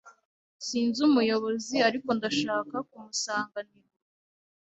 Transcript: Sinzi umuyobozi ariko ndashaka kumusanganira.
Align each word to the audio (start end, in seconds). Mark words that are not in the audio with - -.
Sinzi 0.65 0.99
umuyobozi 1.09 1.75
ariko 1.87 2.09
ndashaka 2.17 2.75
kumusanganira. 2.89 3.89